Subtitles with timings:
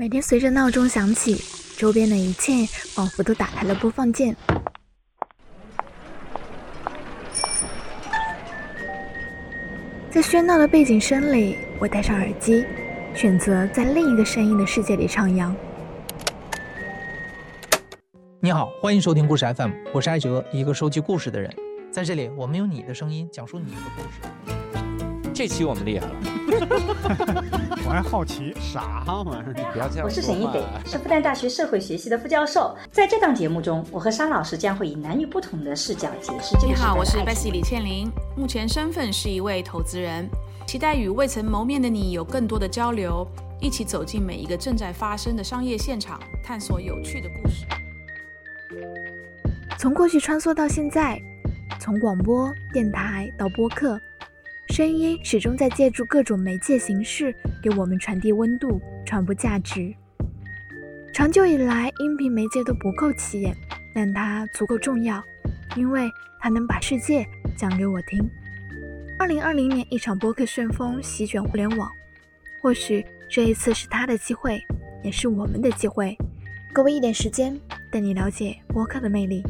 [0.00, 1.42] 每天随着闹钟响起，
[1.76, 4.36] 周边的一切仿佛都打开了播放键。
[10.08, 12.64] 在喧闹的背景声里，我戴上耳机，
[13.12, 15.52] 选择在另一个声音的世界里徜徉。
[18.38, 21.52] 你好，欢迎收听故事 FM，我是艾哲，一个收集故事的人。
[21.90, 25.32] 在这里，我们用你的声音讲述你的故事。
[25.34, 26.12] 这期我们厉害了，
[27.84, 29.54] 我还好奇啥玩意儿？
[29.54, 30.04] 你不要这样。
[30.04, 32.76] 我是沈一北，是复旦大学社会学系的副教授。
[32.90, 40.28] 在这档节目中，我和沙老师将会以男女不同的视角解释这个你好，我是 Bessy 李倩玲，目前身份是一位投资人，
[40.66, 43.26] 期待与未曾谋面的你有更多的交流，
[43.60, 47.66] 一起走进每一个正在发生的商业现场，探索有趣的故事。
[49.78, 51.20] 从过去穿梭到现在，
[51.78, 54.00] 从广播电台到播客。
[54.70, 59.92] 声音始终在借助各种媒介形式给我们传递温度、传播价值。
[61.12, 63.56] 长久以来，音频媒介都不够起眼，
[63.94, 65.22] 但它足够重要，
[65.74, 68.30] 因为它能把世界讲给我听。
[69.18, 71.90] 二零二零年，一场播客旋风席卷互联网，
[72.62, 74.60] 或许这一次是他的机会，
[75.02, 76.16] 也是我们的机会。
[76.74, 77.58] 给我一点时间，
[77.90, 79.42] 带你了解播客的魅力。